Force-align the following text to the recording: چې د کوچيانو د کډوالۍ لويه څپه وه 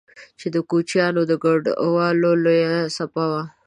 چې 0.39 0.47
د 0.55 0.57
کوچيانو 0.69 1.21
د 1.29 1.31
کډوالۍ 1.43 2.31
لويه 2.43 2.75
څپه 2.95 3.23
وه 3.31 3.43